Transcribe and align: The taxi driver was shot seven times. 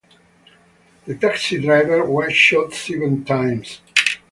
The 1.05 1.13
taxi 1.13 1.59
driver 1.61 2.03
was 2.09 2.33
shot 2.35 2.73
seven 2.73 3.23
times. 3.23 3.81